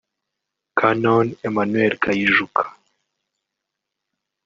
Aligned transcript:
Canon 0.79 1.27
Emmanuel 1.45 1.93
Kayijuka 2.01 2.63